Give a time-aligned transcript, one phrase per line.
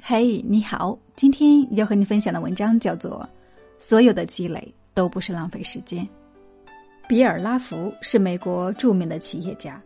[0.00, 3.20] 嘿，你好，今天要和你分享的文章叫做
[3.78, 6.02] 《所有的积累都不是浪费时间》。
[7.06, 9.80] 比尔·拉福是美国著名的企业家，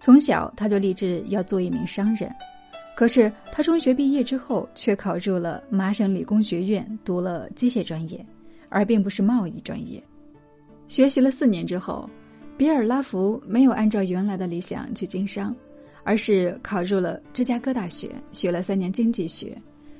[0.00, 2.32] 从小他就立志要做一名商人。
[2.96, 8.24] 可是他中学毕业之后，却考入了麻省理工学院，读了机械专业，
[8.68, 10.02] 而并不是贸易专业。
[10.88, 12.08] 学习了四年之后，
[12.56, 15.54] 比尔·拉福没有按照原来的理想去经商。
[16.04, 19.56] 而是考入了芝加哥大学，学了三年经济学，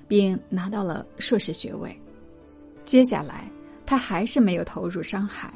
[0.09, 1.97] 并拿到了硕士学位。
[2.85, 3.49] 接下来，
[3.87, 5.53] 他还是没有投入商海。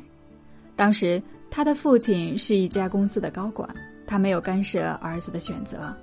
[0.76, 1.20] 当时，
[1.50, 3.68] 他的父亲是一家公司的高管，
[4.06, 5.94] 他没有干涉儿子的选择。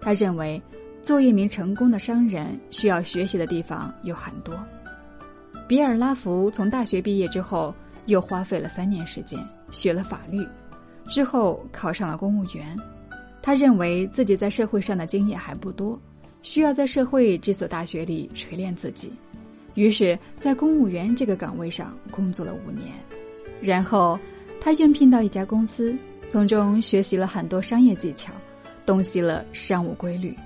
[0.00, 0.62] 他认为，
[1.02, 4.54] 做一名成功的商人需要学习的地方有很多。
[5.66, 7.74] 比尔·拉福从大学毕业之后，
[8.06, 9.38] 又花费了三年时间
[9.70, 10.46] 学了法律，
[11.06, 12.76] 之后考上了公务员。
[13.42, 15.98] 他认为自己在社会上的经验还不多，
[16.42, 19.12] 需要在社会这所大学里锤炼自己，
[19.74, 22.94] 于是，在公务员这个岗位上工作了五年，
[23.60, 24.18] 然后
[24.60, 25.96] 他应聘到一家公司，
[26.28, 28.32] 从中学习了很多商业技巧，
[28.84, 30.36] 洞悉了商务规律。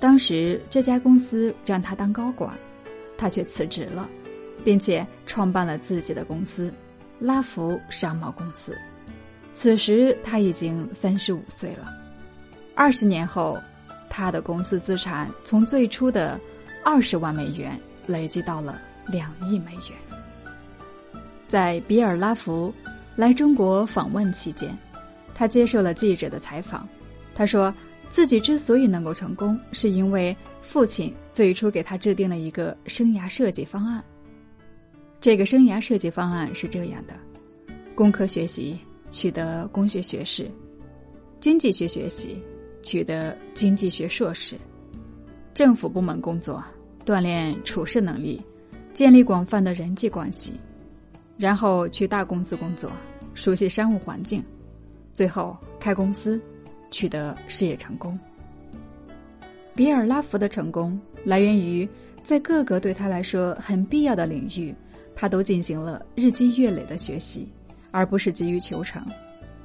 [0.00, 2.56] 当时这家公司让他当高管，
[3.16, 4.08] 他却辞职了，
[4.64, 6.72] 并且创办了自己的公司——
[7.18, 8.76] 拉福商贸公司。
[9.50, 11.97] 此时他已经三十五岁了。
[12.78, 13.58] 二十年后，
[14.08, 16.40] 他的公司资产从最初的
[16.84, 17.76] 二十万美元
[18.06, 19.98] 累积到了两亿美元。
[21.48, 22.72] 在比尔·拉福
[23.16, 24.78] 来中国访问期间，
[25.34, 26.88] 他接受了记者的采访。
[27.34, 27.74] 他说
[28.10, 34.00] 自己之所以能够成功，是因为父亲最初给他制定了一个生涯设计方案。
[35.20, 37.14] 这个生涯设计方案是这样的：
[37.96, 38.78] 工科学习。
[39.10, 40.48] 取得工学学士，
[41.40, 42.40] 经济学学习，
[42.82, 44.56] 取得经济学硕士，
[45.54, 46.62] 政府部门工作，
[47.04, 48.42] 锻炼处事能力，
[48.92, 50.52] 建立广泛的人际关系，
[51.36, 52.90] 然后去大公司工作，
[53.34, 54.42] 熟悉商务环境，
[55.12, 56.40] 最后开公司，
[56.90, 58.18] 取得事业成功。
[59.74, 61.88] 比尔·拉福的成功来源于
[62.22, 64.74] 在各个对他来说很必要的领域，
[65.14, 67.48] 他都进行了日积月累的学习。
[67.90, 69.02] 而不是急于求成，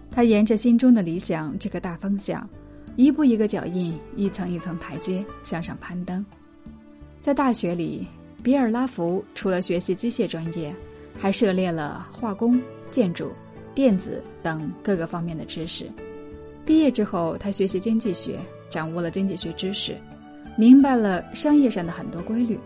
[0.09, 2.49] 他沿着心中的理想这个大方向，
[2.95, 6.25] 一步一个脚印，一层一层台阶向上攀登。
[7.19, 8.07] 在大学里，
[8.43, 10.75] 比尔·拉福除了学习机械专业，
[11.19, 12.61] 还涉猎了化工、
[12.91, 13.31] 建筑、
[13.73, 15.89] 电子等各个方面的知识。
[16.65, 18.39] 毕业之后，他学习经济学，
[18.69, 19.95] 掌握了经济学知识，
[20.55, 22.59] 明白了商业上的很多规律。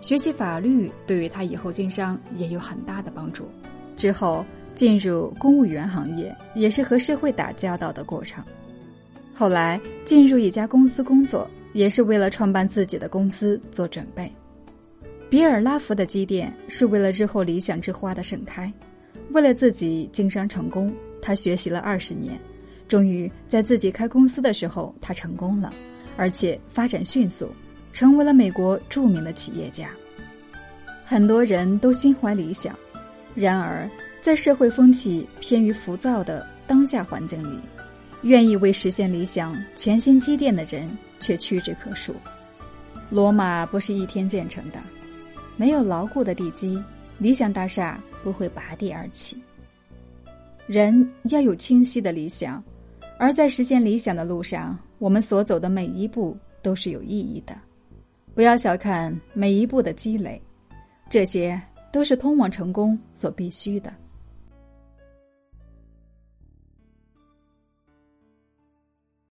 [0.00, 3.48] 学习法律对于他以后经商也有很大的帮助。
[3.96, 4.44] 之后。
[4.76, 8.44] 进入公务员行业也是和社会打交道的过程。
[9.38, 14.32] 后来进入一家公司工作，也是为了创办自己的公司做准备。
[15.28, 18.72] 比尔·拉福的积淀是为了日后理想之花的盛开。
[19.32, 22.40] 为了自己经商成功，他学习了二十年，
[22.88, 25.70] 终于在自己开公司的时候，他成功了，
[26.16, 27.50] 而且发展迅速，
[27.92, 29.90] 成为了美国著名的企业家。
[31.04, 32.74] 很多人都心怀理想，
[33.34, 33.86] 然而。
[34.18, 37.60] 在社会风气偏于浮躁的当下环境里，
[38.22, 40.88] 愿意为实现理想潜心积淀的人
[41.20, 42.14] 却屈指可数。
[43.10, 44.80] 罗马不是一天建成的，
[45.56, 46.82] 没有牢固的地基，
[47.18, 49.40] 理想大厦不会拔地而起。
[50.66, 52.62] 人要有清晰的理想，
[53.18, 57.56] 而在实现理想的路上，我们所走的每一步都是有意义的。
[58.34, 60.42] 不要小看每一步的积累，
[61.08, 61.60] 这些
[61.92, 63.92] 都是通往成功所必须的。